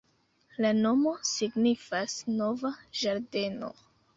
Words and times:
La 0.65 0.71
nomo 0.77 1.13
signifas 1.33 2.17
nova 2.41 2.73
ĝardeno. 3.03 3.75